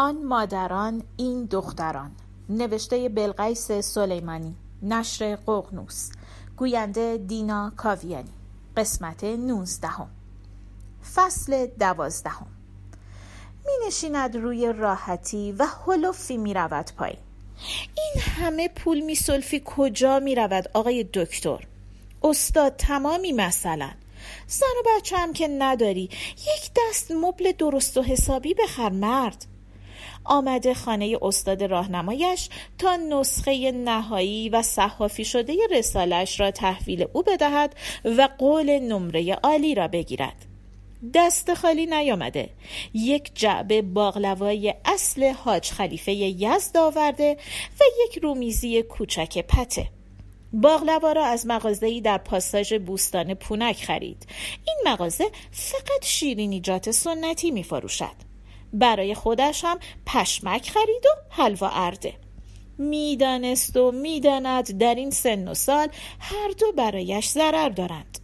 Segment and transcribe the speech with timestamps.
[0.00, 2.10] آن مادران این دختران.
[2.48, 4.54] نوشته بلقیس سلیمانی.
[4.82, 6.10] نشر ققنوس
[6.56, 8.30] گوینده دینا کاویانی.
[8.76, 10.10] قسمت نوزدهم.
[11.14, 12.46] فصل دوازدهم.
[13.66, 17.18] می نشیند روی راحتی و هلوفی می رود پایین
[17.96, 21.66] این همه پول می سلفی کجا می رود آقای دکتر؟
[22.22, 23.90] استاد تمامی مثلا.
[24.46, 26.10] زن و بچه هم که نداری.
[26.36, 29.46] یک دست مبل درست و حسابی بخر مرد.
[30.24, 37.76] آمده خانه استاد راهنمایش تا نسخه نهایی و صحافی شده رسالش را تحویل او بدهد
[38.04, 40.46] و قول نمره عالی را بگیرد.
[41.14, 42.50] دست خالی نیامده.
[42.94, 47.36] یک جعبه باغلوای اصل حاج خلیفه یزد آورده
[47.80, 49.88] و یک رومیزی کوچک پته.
[50.52, 54.26] باغلوا را از مغازه‌ای در پاساژ بوستان پونک خرید.
[54.66, 58.29] این مغازه فقط شیرینیجات سنتی می فروشد
[58.72, 62.14] برای خودش هم پشمک خرید و حلوا ارده
[62.78, 65.88] می‌دانست و می‌داند در این سن و سال
[66.20, 68.18] هر دو برایش ضرر دارند.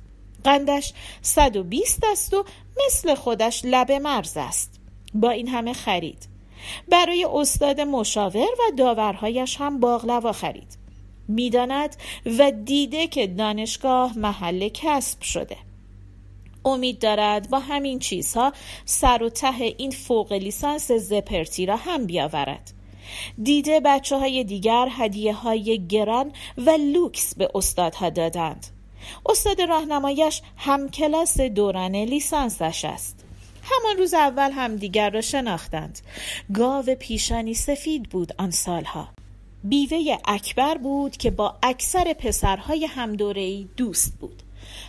[0.45, 2.45] قندش 120 است و
[2.87, 4.81] مثل خودش لب مرز است.
[5.15, 6.29] با این همه خرید.
[6.89, 10.79] برای استاد مشاور و داورهایش هم باغلوا خرید.
[11.29, 11.97] می‌داند
[12.39, 15.57] و دیده که دانشگاه محل کسب شده.
[16.67, 18.53] امید دارد با همین چیزها
[18.85, 22.73] سر و ته این فوق لیسانس زپرتی را هم بیاورد.
[23.43, 28.67] دیده بچه های دیگر هدیه های گران و لوکس به استادها دادند.
[29.27, 33.25] استاد راهنمایش هم کلاس دوران لیسانسش است.
[33.63, 35.99] همان روز اول هم دیگر را شناختند.
[36.55, 39.09] گاو پیشانی سفید بود آن سالها.
[39.65, 44.43] بیوه اکبر بود که با اکثر پسرهای همدورهای دوست بود.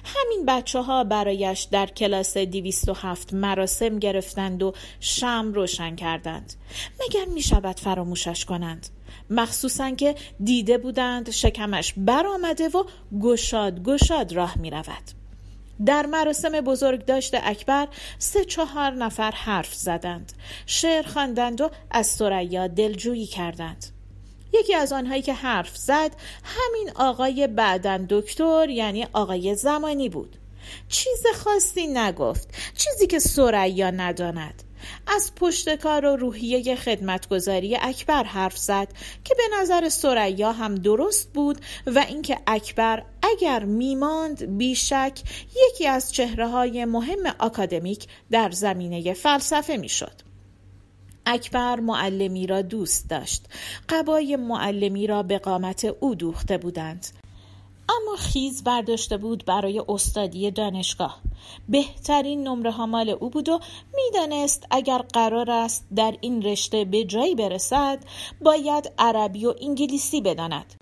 [0.03, 2.37] همین بچه ها برایش در کلاس
[3.01, 6.53] هفت مراسم گرفتند و شم روشن کردند.
[6.99, 8.89] مگر می شود فراموشش کنند؟
[9.29, 12.83] مخصوصا که دیده بودند شکمش برآمده و
[13.21, 15.11] گشاد گشاد راه می رود
[15.85, 17.87] در مراسم بزرگ داشته اکبر
[18.19, 20.33] سه چهار نفر حرف زدند.
[20.65, 23.96] شعر خواندند و از سریا دلجویی کردند.
[24.59, 26.11] یکی از آنهایی که حرف زد
[26.43, 30.37] همین آقای بعدن دکتر یعنی آقای زمانی بود
[30.89, 34.63] چیز خاصی نگفت چیزی که سریا نداند
[35.07, 38.87] از پشتکار و روحیه خدمتگذاری اکبر حرف زد
[39.23, 41.57] که به نظر سریا هم درست بود
[41.87, 45.21] و اینکه اکبر اگر میماند بیشک
[45.69, 50.26] یکی از چهره های مهم آکادمیک در زمینه فلسفه می‌شد.
[51.29, 53.45] اکبر معلمی را دوست داشت.
[53.89, 57.07] قبای معلمی را به قامت او دوخته بودند.
[57.89, 61.21] اما خیز برداشته بود برای استادی دانشگاه.
[61.69, 63.59] بهترین نمره ها مال او بود و
[63.95, 67.99] می‌دانست اگر قرار است در این رشته به جایی برسد
[68.41, 70.73] باید عربی و انگلیسی بداند.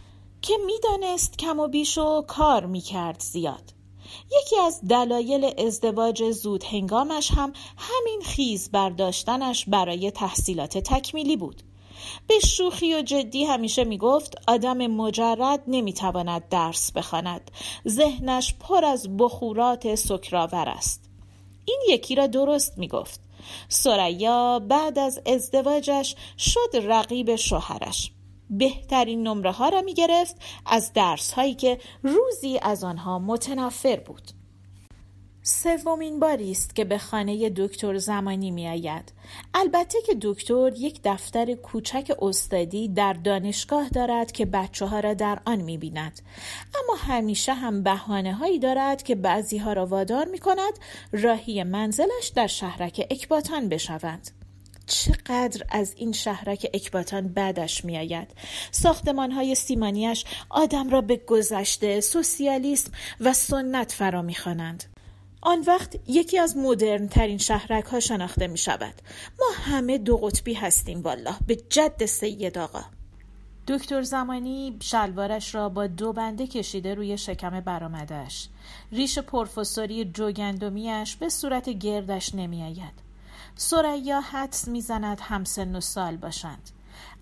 [0.41, 3.74] که می‌دانست کم و بیش و کار می‌کرد زیاد.
[4.41, 11.61] یکی از دلایل ازدواج زود هنگامش هم همین خیز برداشتنش برای تحصیلات تکمیلی بود.
[12.27, 17.51] به شوخی و جدی همیشه می‌گفت آدم مجرد نمی‌تواند درس بخواند.
[17.87, 21.09] ذهنش پر از بخورات سکراور است.
[21.65, 23.19] این یکی را درست می‌گفت.
[23.69, 28.11] سریا بعد از ازدواجش شد رقیب شوهرش.
[28.49, 30.35] بهترین نمره ها را می گرفت
[30.65, 34.31] از درس هایی که روزی از آنها متنفر بود
[35.47, 39.13] سومین باری است که به خانه دکتر زمانی می آید.
[39.53, 45.39] البته که دکتر یک دفتر کوچک استادی در دانشگاه دارد که بچه ها را در
[45.45, 46.21] آن می بیند.
[46.83, 50.73] اما همیشه هم بحانه هایی دارد که بعضی ها را وادار می کند
[51.11, 54.44] راهی منزلش در شهرک اکباتان بشوند.
[54.87, 58.27] چقدر از این شهرک اکباتان بعدش میآید؟
[58.71, 64.83] ساختمان های سیمانیش آدم را به گذشته سوسیالیسم و سنت فرا می‌خوانند.
[65.41, 68.93] آن وقت یکی از مدرن ترین شهرک ها شناخته می شود
[69.39, 71.35] ما همه دو قطبی هستیم والله.
[71.47, 72.81] به جد سید آقا.
[73.67, 78.47] دکتر زمانی شلوارش را با دو بنده کشیده روی شکم برامدش
[78.91, 83.04] ریش پرفسوری جوگندمیش به صورت گردش نمی آید
[83.55, 86.69] سریا حدس می‌زند همسن و سال باشند.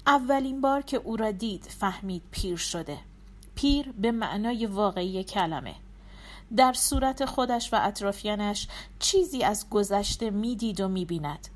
[0.07, 2.97] اولین بار که او را دید فهمید پیر شده.
[3.55, 5.75] پیر به معنای واقعی کلمه.
[6.57, 8.67] در صورت خودش و اطرافیانش
[8.99, 11.47] چیزی از گذشته می‌دید و می‌بیند.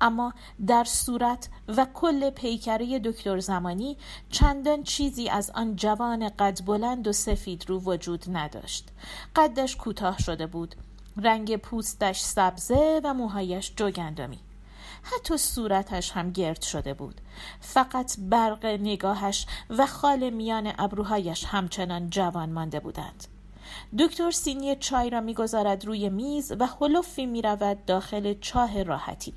[0.00, 0.34] اما
[0.66, 3.96] در صورت و کل پیکره دکتر زمانی
[4.30, 8.88] چندان چیزی از آن جوان قد بلند و سفید رو وجود نداشت.
[9.36, 10.74] قدش کوتاه شده بود.
[11.16, 14.38] رنگ پوستش سبزه و موهایش جوگندمی.
[15.02, 17.20] حتی صورتش هم گرد شده بود.
[17.60, 23.24] فقط برق نگاهش و خال میان ابروهایش همچنان جوان مانده بودند.
[23.98, 29.34] دکتر سینی چای را می‌گذارد روی میز و حلفی می‌رود داخل چاه راحتی.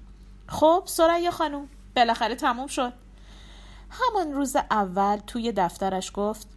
[0.47, 2.93] خب سریا خانم بالاخره تموم شد.
[3.89, 6.47] همان روز اول توی دفترش گفت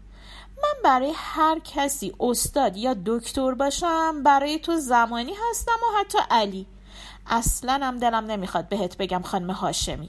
[0.62, 6.66] من برای هر کسی استاد یا دکتر باشم برای تو زمانی هستم و حتی علی.
[7.26, 10.08] اصلا هم دلم نمی‌خواد بهت بگم خانم هاشمی.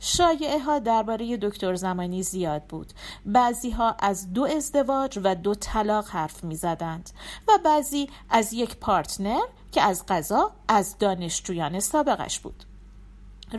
[0.00, 2.92] شایعه ها درباره دکتر زمانی زیاد بود.
[3.26, 7.10] بعضی ها از دو ازدواج و دو طلاق حرف می زدند
[7.48, 12.64] و بعضی از یک پارتنر که از قضا از دانشجویان سابقش بود.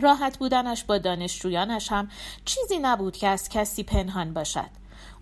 [0.02, 2.08] راحت بودنش با دانشجویانش هم
[2.44, 4.70] چیزی نبود که از کسی پنهان باشد.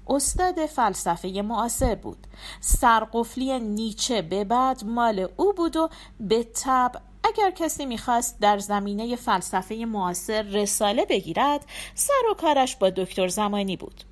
[0.08, 2.26] استاد فلسفه معاصر بود
[2.60, 5.88] سرقفلی نیچه به بعد مال او بود و
[6.20, 6.92] به طب
[7.24, 11.64] اگر کسی می‌خواست در زمینه فلسفه معاصر رساله بگیرد
[11.94, 14.04] سر و کارش با دکتر زمانی بود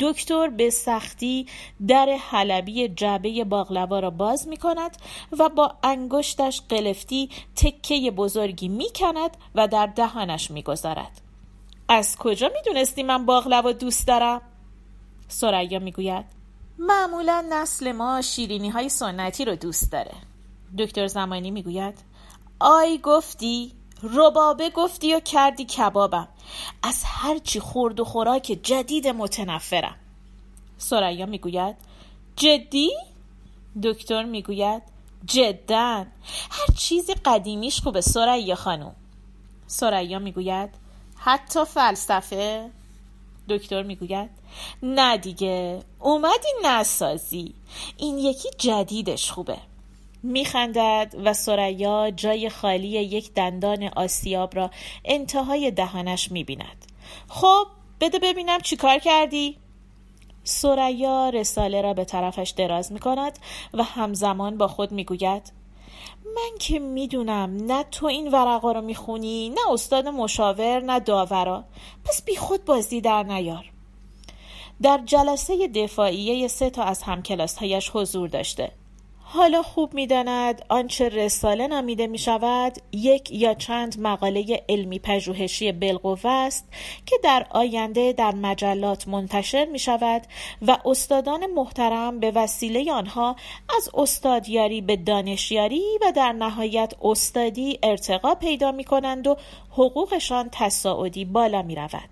[0.00, 1.46] دکتر به سختی
[1.88, 4.96] در حلبی جعبه باغلوا را باز می کند
[5.38, 11.20] و با انگشتش قلفتی تکه بزرگی می کند و در دهانش می گذارد.
[11.88, 14.40] از کجا می دونستی من باغلوا دوست دارم؟
[15.28, 16.24] سریا می گوید
[16.78, 20.14] معمولا نسل ما شیرینی های سنتی رو دوست داره.
[20.78, 21.98] دکتر زمانی می گوید
[22.60, 23.72] آی گفتی
[24.02, 26.28] ربابه گفتی و کردی کبابم.
[26.82, 29.96] از هرچی خورد و خوراک جدید متنفرم.
[30.78, 31.76] سریا می‌گوید
[32.36, 32.90] جدی؟
[33.82, 34.82] دکتر می‌گوید
[35.24, 36.06] جدا.
[36.50, 38.96] هر چیزی قدیمیش خوبه سریا خانم
[39.66, 40.70] سریا می‌گوید
[41.16, 42.70] حتی فلسفه
[43.48, 44.30] دکتر می‌گوید.
[44.82, 45.80] نه دیگه.
[46.00, 47.54] اومدی نسازی.
[47.96, 49.58] این یکی جدیدش خوبه.
[50.22, 54.70] میخندد و سریا جای خالی یک دندان آسیاب را
[55.04, 56.84] انتهای دهانش می‌بیند.
[57.28, 57.66] خب
[58.00, 59.56] بده ببینم چی کار کردی؟
[60.44, 63.38] سریا رساله را به طرفش دراز می‌کند
[63.74, 65.52] و همزمان با خود می‌گوید
[66.24, 71.64] من که می‌دونم نه تو این ورقا رو می‌خونی نه استاد مشاور نه داورا.
[72.04, 73.70] پس بی خود بازی در نیار.
[74.82, 78.72] در جلسه دفاعیه سه تا از همکلاسهایش حضور داشته.
[79.36, 86.30] حالا خوب می‌داند آنچه رساله نامیده می شود یک یا چند مقاله علمی پژوهشی بالقوه
[86.30, 86.68] است
[87.06, 90.22] که در آینده در مجلات منتشر می شود
[90.66, 93.36] و استادان محترم به وسیله آنها
[93.76, 99.36] از استادیاری به دانشیاری و در نهایت استادی ارتقا پیدا می کنند و
[99.70, 102.08] حقوقشان تصاعدی بالا می رود.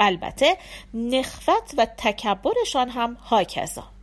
[0.00, 0.56] البته
[0.94, 3.95] نخفت و تکبرشان هم هاکذا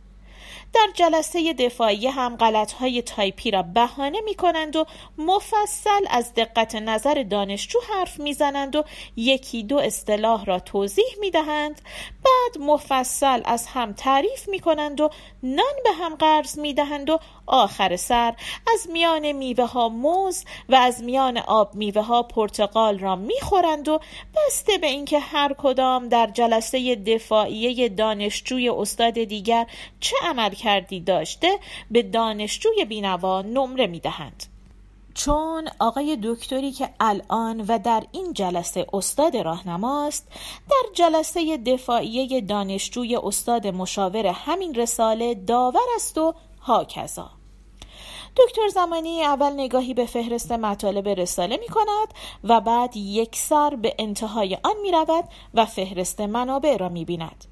[0.74, 4.84] در جلسه دفاعی هم غلطهای تایپی را بهانه می کنند و
[5.18, 8.84] مفصل از دقت نظر دانشجو حرف می‌زنند و
[9.16, 11.80] یکی دو اصطلاح را توضیح می دهند
[12.24, 15.10] بعد مفصل از هم تعریف می کنند و
[15.42, 18.34] نان به هم قرض می دهند و آخر سر
[18.74, 24.00] از میان میوه ها موز و از میان آب میوه ها پرتقال را می‌خورند و
[24.36, 29.66] بسته به اینکه هر کدام در جلسه دفاعیه دانشجوی استاد دیگر
[30.00, 31.58] چه عمل کردی داشته
[31.90, 34.54] به دانشجوی بینوا نمره می‌دهند.
[35.14, 40.28] چون آقای دکتری که الان و در این جلسه استاد راهنماست
[40.70, 47.30] در جلسه دفاعیه دانشجوی استاد مشاور همین رساله داور است و هاکذا
[48.36, 52.14] دکتر زمانی اول نگاهی به فهرست مطالب رساله می کند
[52.44, 55.24] و بعد یک سر به انتهای آن می رود
[55.54, 57.44] و فهرست منابع را می بیند.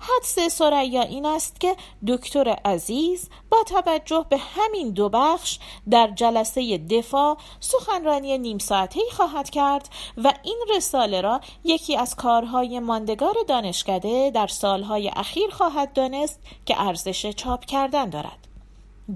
[0.00, 1.76] حدس سریا این است که
[2.06, 5.58] دکتر عزیز با توجه به همین دو بخش
[5.90, 12.80] در جلسه دفاع سخنرانی نیم ساعته خواهد کرد و این رساله را یکی از کارهای
[12.80, 18.46] ماندگار دانشکده در سالهای اخیر خواهد دانست که ارزش چاپ کردن دارد.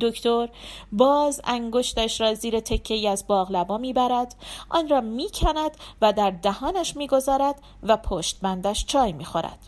[0.00, 0.48] دکتر
[0.92, 4.34] باز انگشتش را زیر تکه از باغلبا می‌برد
[4.68, 5.70] آن را می‌کند
[6.02, 9.58] و در دهانش می‌گذارد و پشت بندش چای می‌خورد.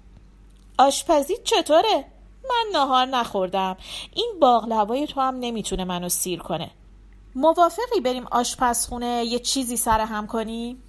[0.79, 2.05] آشپزی چطوره؟
[2.50, 3.76] من نهار نخوردم.
[4.14, 6.71] این باغلوای تو هم نمی‌تونه منو سیر کنه.
[7.35, 10.83] موافقی بریم آشپزخونه یه چیزی سر هم کنیم؟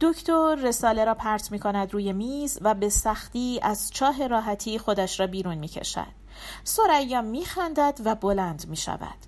[0.00, 5.20] دکتر رساله را پرت می کند روی میز و به سختی از چاه راحتی خودش
[5.20, 6.19] را بیرون می کشد.
[6.64, 9.18] سریا میخندد و بلند می شود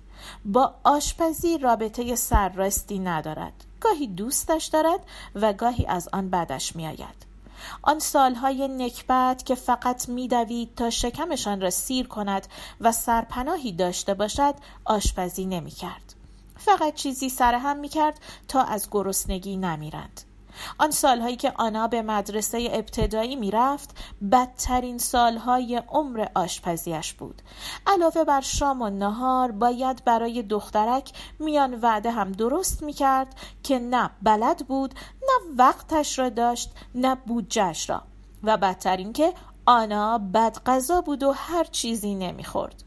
[0.45, 3.53] با آشپزی رابطه سرراستی ندارد.
[3.79, 4.99] گاهی دوستش دارد
[5.35, 7.33] و گاهی از آن بدش میآید.
[7.81, 12.47] آن سالهای نکبت که فقط میدوید تا شکمشان را سیر کند
[12.81, 14.55] و سرپناهی داشته باشد
[14.85, 16.13] آشپزی نمی کرد.
[16.57, 20.21] فقط چیزی سرهم می‌کرد تا از گرسنگی نمیرند.
[20.77, 23.97] آن سالهایی که آنا به مدرسه ابتدایی می‌رفت
[24.31, 27.41] بدترین سالهای عمر آشپزیش بود.
[27.87, 34.09] علاوه بر شام و نهار باید برای دخترک میان وعده هم درست می‌کرد که نه
[34.21, 38.01] بلد بود نه وقتش را داشت نه بودجش را.
[38.43, 39.33] و بدتر اینکه
[39.65, 42.83] آنا بد غذا بود و هر چیزی نمی‌خورد.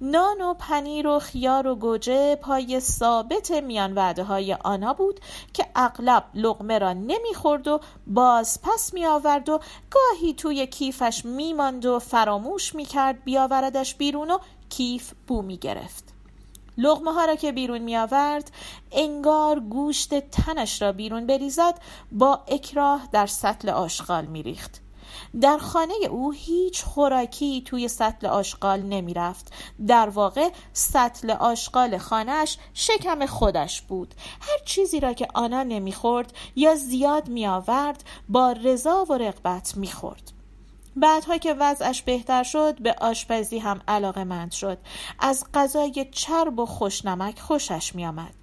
[0.00, 5.20] نان و پنیر و خیار و گوجه پای ثابت میان وعده های آنا بود
[5.52, 9.60] که اغلب لغمه را نمی‌خورد و باز پس می آورد و
[9.90, 16.14] گاهی توی کیفش میماند و فراموش می‌کرد بیاوردش بیرون و کیف بو می گرفت
[16.78, 18.50] لغمه ها را که بیرون می آورد
[18.92, 21.80] انگار گوشت تنش را بیرون بریزد
[22.12, 24.83] با اکراه در سطل آشغال می ریخت
[25.40, 29.52] در خانه او هیچ خوراکی توی سطل آشغال نمی رفت.
[29.86, 36.74] در واقع سطل آشغال خانهش شکم خودش بود هر چیزی را که آنا نمی‌خورد یا
[36.74, 40.32] زیاد می آورد با رضا و رغبت می خورد.
[40.96, 44.78] بعدها که وضعش بهتر شد به آشپزی هم علاقه مند شد
[45.18, 48.34] از غذای چرب و خوشنمک خوشش می آمد.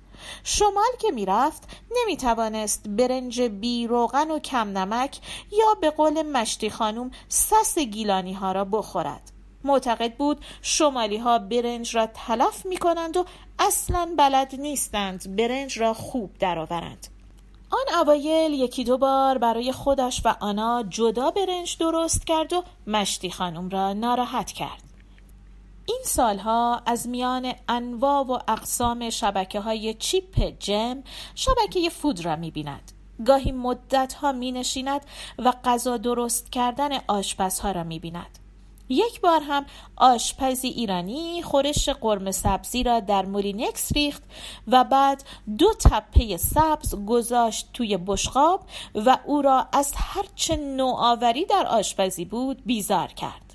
[0.44, 5.20] شمال که می‌رفت نمی‌توانست برنج بی روغن و کم نمک
[5.52, 9.32] یا به قول مشتی خانوم سس گیلانی ها را بخورد
[9.64, 13.26] معتقد بود شمالی ها برنج را تلف می کنند و
[13.60, 17.08] اصلا بلد نیستند برنج را خوب درآورند.
[17.72, 23.32] آن اوایل یکی دو بار برای خودش و آنا جدا برنج درست کرد و مشتی
[23.32, 24.91] خانم را ناراحت کرد.
[25.92, 31.04] این سالها از میان انواع و اقسام شبکه های چیپ جم
[31.36, 32.92] شبکه فود را می بیند.
[33.26, 35.02] گاهی مدت ها می نشیند
[35.40, 38.40] و غذا درست کردن آشپزها را می بیند.
[38.90, 44.24] یک بار هم آشپزی ایرانی خورش قرم سبزی را در مولینکس ریخت
[44.68, 45.24] و بعد
[45.58, 52.62] دو تپه سبز گذاشت توی بشقاب و او را از هرچه نوآوری در آشپزی بود
[52.66, 53.51] بیزار کرد.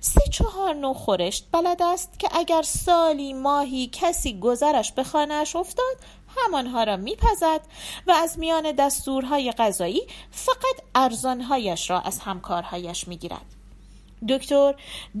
[0.00, 5.96] سه چهار نو خورشت بلد است که اگر سالی ماهی کسی گذرش به خانهاش افتاد
[6.36, 7.60] همانها را میپزد
[8.06, 13.46] و از میان دستورهای غذایی فقط ارزانهایش را از همکارهایش می‌گیرد.
[14.28, 14.74] دکتر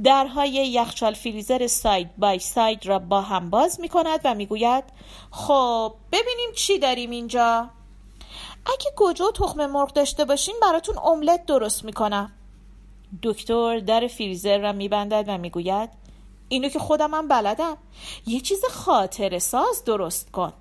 [0.04, 4.84] درهای یخچال فریزر ساید بای ساید را با هم باز می کند و می‌گوید
[5.30, 7.70] خب ببینیم چی داریم اینجا.
[8.66, 12.32] اگه گوجه و تخم مرغ داشته باشین براتون املت درست می‌کنم.
[13.22, 15.90] دکتر در فریزر را میبندد و می‌گوید
[16.48, 17.76] اینو که خودم هم بلدم.
[18.26, 20.52] یه چیز خاطر ساز درست کن.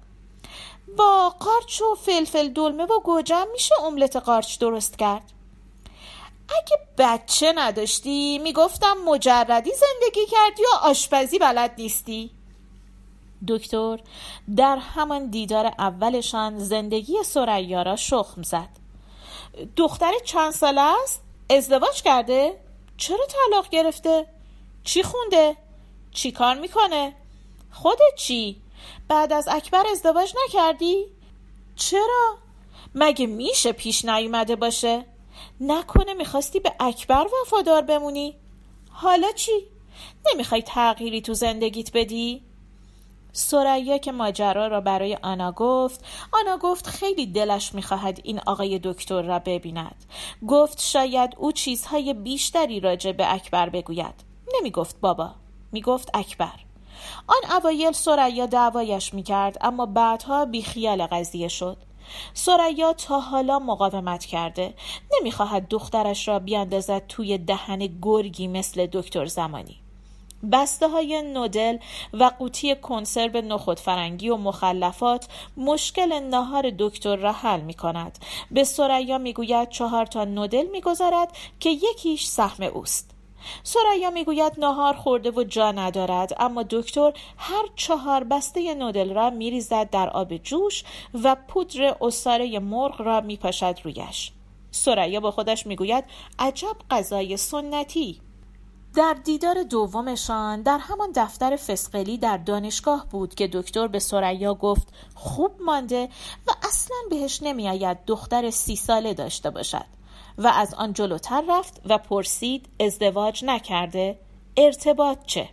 [0.97, 5.31] با قارچ و فلفل دلمه و گوجم میشه املت قارچ درست کرد.
[6.49, 12.31] اگه بچه نداشتی می‌گفتم مجردی زندگی کردی و آشپزی بلد نیستی.
[13.47, 13.99] دکتر
[14.55, 18.69] در همان دیدار اولشان زندگی سریا را شخم زد.
[19.77, 22.59] دختر چند ساله است؟ ازدواج کرده؟
[22.97, 24.25] چرا طلاق گرفته؟
[24.83, 25.57] چی خونده؟
[26.11, 27.15] چی کار می‌کنه؟
[27.71, 28.61] خودت چی؟
[29.07, 31.05] بعد از اکبر ازدواج نکردی؟
[31.75, 32.37] چرا؟
[32.95, 35.05] مگه میشه پیش نیومده باشه؟
[35.61, 38.35] نکنه می‌خواستی به اکبر وفادار بمونی؟
[38.89, 39.51] حالا چی؟
[40.33, 42.43] نمی‌خوای تغییری تو زندگیت بدی؟
[43.37, 49.21] سریا که ماجرا را برای آنا گفت آنا گفت خیلی دلش می‌خواهد این آقای دکتر
[49.21, 50.05] را ببیند.
[50.47, 54.23] گفت شاید او چیزهای بیشتری راجع به اکبر بگوید.
[54.59, 55.31] نمی‌گفت بابا
[55.71, 56.59] می‌گفت اکبر.
[57.27, 61.77] آن اوایل سریا دعوایش می‌کرد اما بعدها بیخیال قضیه شد.
[62.33, 64.73] سریا تا حالا مقاومت کرده.
[65.19, 69.84] نمی‌خواهد دخترش را بیاندازد توی دهن گرگی مثل دکتر زمانی.
[70.51, 71.77] بسته های نودل
[72.13, 75.27] و قوطی کنسرو نخود فرنگی و مخلفات
[75.57, 78.19] مشکل ناهار دکتر را حل می کند.
[78.51, 83.15] به سریا می گوید چهار تا نودل می گذارد که یکیش سهم اوست.
[83.63, 89.89] سریا می‌گوید ناهار خورده و جا ندارد اما دکتر هر چهار بسته نودل را میریزد
[89.89, 90.83] در آب جوش
[91.23, 94.31] و پودر اساره مرغ را میپاشد رویش
[94.71, 96.03] سریا با خودش می‌گوید
[96.39, 98.21] عجب غذای سنتی
[98.95, 104.87] در دیدار دومشان در همان دفتر فسقلی در دانشگاه بود که دکتر به سریا گفت
[105.15, 106.09] خوب مانده
[106.47, 109.85] و اصلا بهش نمیآید دختر سی ساله داشته باشد.
[110.37, 114.19] و از آن جلوتر رفت و پرسید ازدواج نکرده؟
[114.57, 115.49] ارتباط چه؟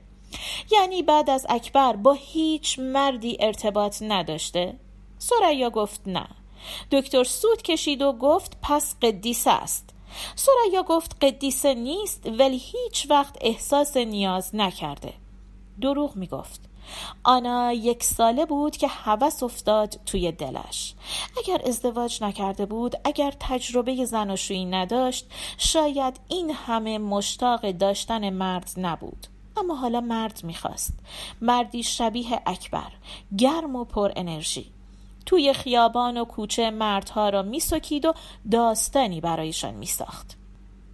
[0.70, 4.78] یعنی بعد از اکبر با هیچ مردی ارتباط نداشته؟
[5.18, 6.28] سریا گفت نه.
[6.90, 9.91] دکتر سود کشید و گفت پس قدیسه است.
[10.35, 15.12] سریا گفت قدیسه نیست ولی هیچ وقت احساس نیاز نکرده.
[15.81, 16.61] دروغ می گفت
[17.25, 20.95] آنا یک ساله بود که هوس افتاد توی دلش.
[21.38, 25.26] اگر ازدواج نکرده بود اگر تجربه زناشویی نداشت
[25.59, 29.26] شاید این همه مشتاق داشتن مرد نبود.
[29.57, 30.95] اما حالا مرد می‌خواست.
[31.40, 32.92] مردی شبیه اکبر
[33.38, 34.71] گرم و پر انرژی.
[35.26, 38.12] توی خیابان و کوچه مردها را میسکید و
[38.50, 40.36] داستانی برایشان میساخت.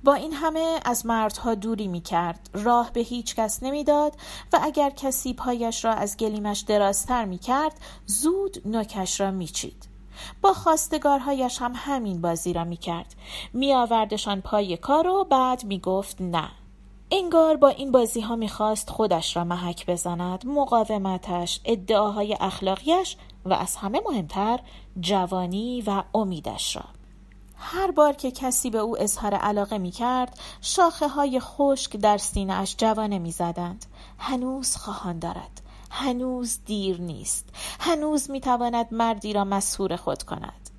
[0.04, 4.12] با این همه از مردها دوری می کرد راه به هیچ کس نمی‌داد
[4.52, 7.72] و اگر کسی پایش را از گلیمش درازتر می کرد
[8.06, 9.88] زود نوکش را می چید.
[10.42, 13.14] با خواستگارهایش هم همین بازی را می کرد
[14.44, 16.48] پای کار و بعد می گفت نه.
[17.10, 23.16] انگار با این بازی ها می‌خواست خودش را محک بزند مقاومتش ادعاهای اخلاقیش
[23.48, 24.60] و از همه مهمتر
[25.00, 26.84] جوانی و امیدش را.
[27.56, 32.52] هر بار که کسی به او اظهار علاقه می کرد شاخه های خشک در سینه
[32.52, 33.86] اش جوانه می زدند.
[34.18, 35.60] هنوز خواهان دارد.
[35.90, 37.48] هنوز دیر نیست.
[37.80, 40.70] هنوز می تواند مردی را مسهور خود کند.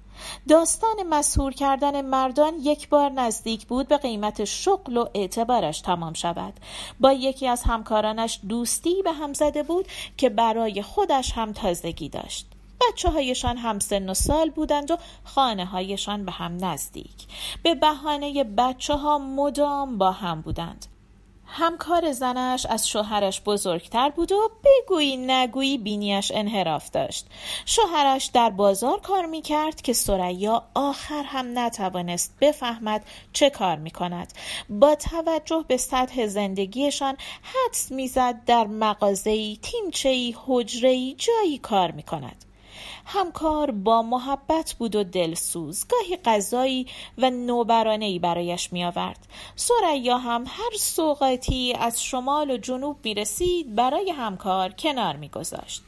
[0.50, 6.54] داستان مسهور کردن مردان یک بار نزدیک بود به قیمت شغل و اعتبارش تمام شود.
[7.00, 12.48] با یکی از همکارانش دوستی به هم زده بود که برای خودش هم تازگی داشت.
[12.90, 17.28] بچه هایشان هم سن و سال بودند و خانه هایشان به هم نزدیک.
[17.64, 20.86] به بهانه بچه ها مدام با هم بودند.
[21.46, 27.28] همکار زنش از شوهرش بزرگتر بود و بگویی نگویی بینیش انحراف داشت.
[27.66, 33.92] شوهرش در بازار کار می کرد که سریا آخر هم نتوانست بفهمد چه کار می
[33.92, 34.34] کند
[34.70, 42.46] با توجه به سطح زندگیشان حدس می‌زد در مغازه‌ای تیمچه‌ای حجره‌ای جایی کار می کند
[43.06, 49.28] همکار با محبت بود و دلسوز گاهی غذایی و نوبرانهای برایش میآورد.
[49.56, 55.84] سریا هم هر سوقاتی از شمال و جنوب می رسید برای همکار کنار میگذاشت.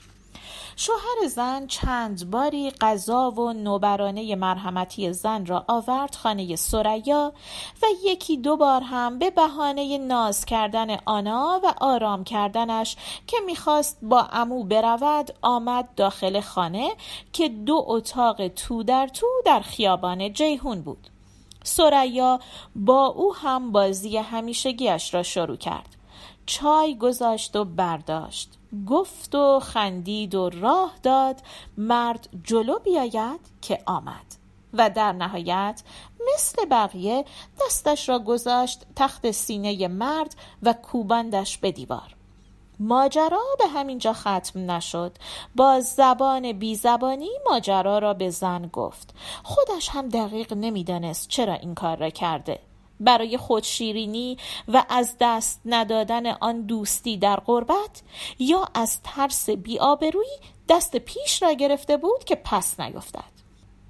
[0.84, 7.34] شوهر زن چند باری غذا و نوبرانه مرحمتی زن را آورد خانه سریا
[7.82, 12.96] و یکی دو بار هم به بهانه ناز کردن آنا و آرام کردنش
[13.28, 16.91] که می‌خواست با امو برود آمد داخل خانه
[17.34, 21.08] که دو اتاق تو در تو در خیابان جیهون بود.
[21.63, 22.39] سریا
[22.76, 25.96] با او هم بازی همیشگیش را شروع کرد.
[26.46, 28.61] چای گذاشت و برداشت.
[28.90, 31.42] گفت و خندید و راه داد.
[31.78, 34.26] مرد جلو بیاید که آمد.
[34.74, 35.84] و در نهایت
[36.34, 37.26] مثل بقیه
[37.62, 42.16] دستش را گذاشت تخت سینه مرد و کوبندش به دیوار.
[42.80, 45.18] ماجرا به همینجا ختم نشد.
[45.56, 49.14] با زبان بی زبانی ماجرا را به زن گفت.
[49.44, 52.60] خودش هم دقیق نمی‌دانست چرا این کار را کرده.
[53.02, 54.38] برای خودشیرینی
[54.68, 58.02] و از دست ندادن آن دوستی در غربت
[58.40, 60.38] یا از ترس بیآبرویی
[60.70, 63.42] دست پیش را گرفته بود که پس نیفتد.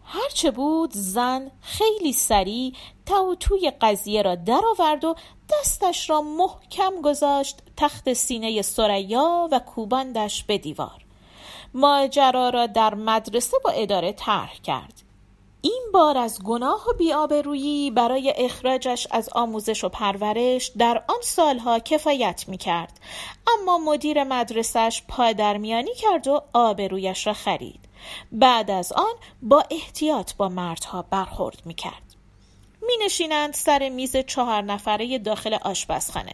[0.03, 2.73] هرچه بود زن خیلی سریع
[3.05, 5.15] تا و توی قضیه را درآورد و
[5.49, 11.05] دستش را محکم گذاشت تخت سینه سریا و کوباندش به دیوار.
[11.73, 15.00] ماجرا را در مدرسه با اداره طرح کرد.
[15.61, 21.79] این بار از گناه و بیآبرویی برای اخراجش از آموزش و پرورش در آن سالها
[21.79, 22.99] کفایت می کرد
[23.47, 27.79] اما مدیر مدرسش پادرمیانی کرد و آبرویش را خرید.
[28.31, 32.15] بعد از آن با احتیاط با مردها برخورد می کرد
[32.81, 36.33] می نشینند سر میز چهار نفره داخل آشپزخانه.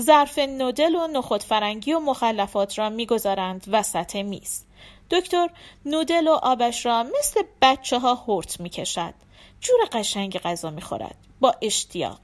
[0.00, 4.64] ظرف نودل و نخود فرنگی و مخلفات را می‌گذارند وسط میز.
[5.12, 5.50] دکتر
[5.84, 9.14] نودل و آبش را مثل بچه ها هرت می کشد.
[9.60, 11.16] جور قشنگ غذا می خورد.
[11.40, 12.20] با اشتیاق.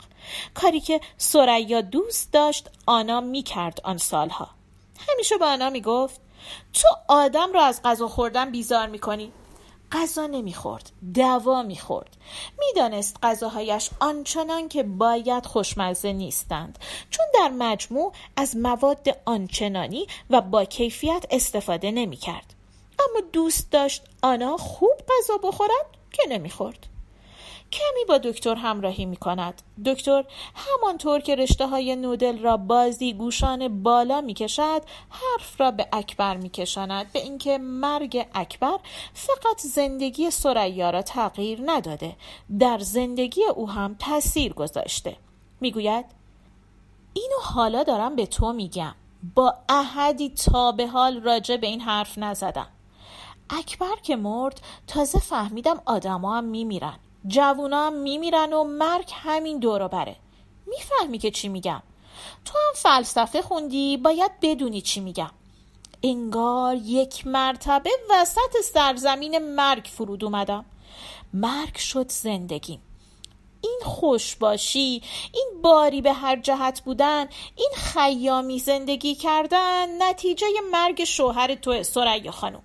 [0.55, 4.48] کاری که سریا دوست داشت آنا می کرد آن سالها.
[5.09, 6.20] همیشه به آنا می گفت
[6.72, 9.33] تو آدم را از غذا خوردن بیزار می کنی.
[9.92, 12.16] غذا نمی‌خورد دوا می‌خورد
[12.59, 16.79] می‌دانست غذاهایش آنچنان که باید خوشمزه نیستند
[17.11, 22.55] چون در مجموع از مواد آنچنانی و با کیفیت استفاده نمی‌کرد
[22.98, 26.87] اما دوست داشت آنا خوب غذا بخورد که نمی‌خورد.
[27.72, 29.62] کمی با دکتر همراهی می کند.
[29.87, 35.88] دکتر همانطور که رشته های نودل را بازی گوشان بالا می کشد حرف را به
[35.92, 38.78] اکبر می کشاند به اینکه مرگ اکبر
[39.14, 42.16] فقط زندگی سریا را تغییر نداده
[42.58, 45.16] در زندگی او هم تاثیر گذاشته.
[45.61, 46.04] می‌گوید
[47.12, 48.94] اینو حالا دارم به تو میگم.
[49.34, 52.68] با احدی تا به حال راجع به این حرف نزدم.
[53.50, 56.98] اکبر که مرد تازه فهمیدم آدما هم میمیرن.
[57.26, 60.16] جوونا هم میمیرن و مرگ همین دورو بره.
[60.66, 61.82] می‌فهمی که چی میگم.
[62.44, 65.30] تو هم فلسفه خوندی باید بدونی چی میگم.
[66.02, 70.64] انگار یک مرتبه وسط سرزمین مرگ فرود اومدم.
[71.32, 72.82] مرگ شد زندگیم.
[73.61, 75.02] این خوشباشی
[75.34, 82.30] این باری به هر جهت بودن این خیامی زندگی کردن نتیجه مرگ شوهر تو سریا
[82.30, 82.62] خانم.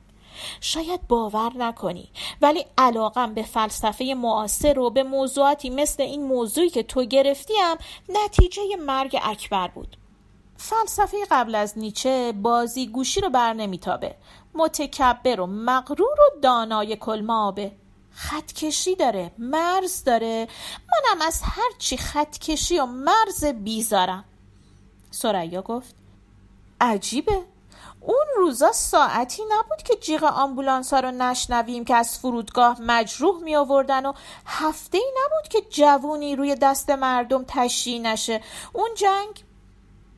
[0.62, 2.10] شاید باور نکنی.
[2.42, 7.76] ولی علاقم به فلسفه معاصر و به موضوعاتی مثل این موضوعی که تو گرفتیم
[8.10, 9.98] نتیجه مرگ اکبر بود.
[10.58, 14.16] فلسفه قبل از نیچه بازی گوشی رو بر نمیتابه.
[14.54, 17.72] متکبر و مغرور و دانای کلمابه.
[18.12, 20.48] خطکشی داره مرز داره.
[20.92, 24.26] منم از هرچی خطکشی و مرز بیزارم.
[25.12, 25.96] سریا گفت
[26.82, 27.53] عجیبه.
[28.06, 33.56] اون روزا ساعتی نبود که جیغ آمبولانس ها رو نشنویم که از فرودگاه مجروح می
[33.56, 34.14] آوردن و
[34.46, 38.42] هفته ای نبود که جوونی روی دست مردم تشییع نشه.
[38.74, 39.44] اون جنگ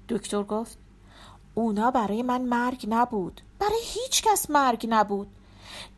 [0.09, 0.77] دکتر گفت
[1.55, 3.41] اونا برای من مرگ نبود.
[3.59, 5.27] برای هیچ کس مرگ نبود.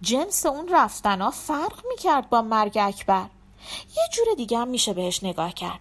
[0.01, 3.29] جنس اون رفتنا فرق می‌کرد با مرگ اکبر.
[3.95, 5.79] یه جور دیگه هم میشه بهش نگاه کرد.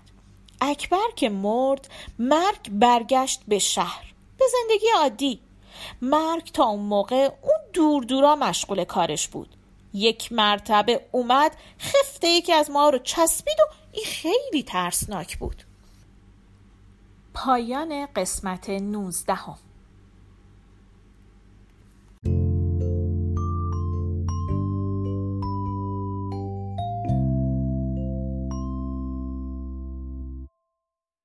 [0.61, 1.89] اکبر که مرد
[2.19, 4.15] مرگ برگشت به شهر.
[4.39, 5.46] به زندگی عادی.
[6.03, 9.57] مرگ تا اون موقع اون دور دورا مشغول کارش بود.
[9.95, 15.63] یک مرتبه اومد خفته یکی از ما رو چسبید و این خیلی ترسناک بود.
[17.35, 19.59] پایان قسمت نوزدهم.